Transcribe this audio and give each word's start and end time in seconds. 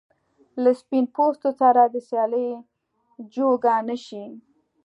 له 0.63 0.71
سپین 0.81 1.05
پوستو 1.15 1.49
سره 1.61 1.81
د 1.87 1.95
سیالۍ 2.07 2.47
جوګه 3.33 3.75
نه 3.87 3.95
شي. 4.05 4.25